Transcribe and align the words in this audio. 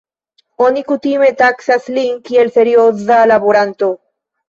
Oni 0.67 0.83
kutime 0.91 1.29
taksas 1.43 1.87
lin 1.99 2.19
kiel 2.31 2.53
serioza 2.59 3.23
laboranto. 3.37 3.97